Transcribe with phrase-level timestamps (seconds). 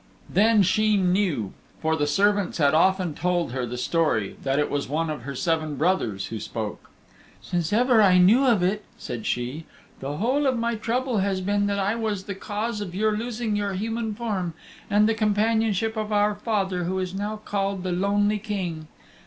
[0.27, 4.87] Then Sheen knew for the servants had often told her the story that it was
[4.89, 6.89] one of her seven brothers who spoke.
[7.39, 9.67] "Since ever I knew of it," said she,
[9.99, 13.55] "the whole of my trouble has been that I was the cause of your losing
[13.55, 14.55] your human form
[14.89, 18.87] and the companionship of our father who is now called the Lonely King.